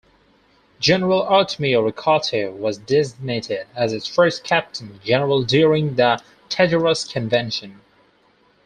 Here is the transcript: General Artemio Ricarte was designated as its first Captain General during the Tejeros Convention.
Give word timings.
General 0.79 1.21
Artemio 1.27 1.85
Ricarte 1.87 2.51
was 2.53 2.79
designated 2.79 3.67
as 3.75 3.93
its 3.93 4.07
first 4.07 4.43
Captain 4.43 4.99
General 5.03 5.43
during 5.43 5.93
the 5.95 6.19
Tejeros 6.49 7.03
Convention. 7.07 7.81